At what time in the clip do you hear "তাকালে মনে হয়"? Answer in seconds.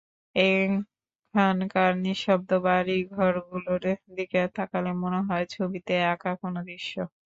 4.55-5.45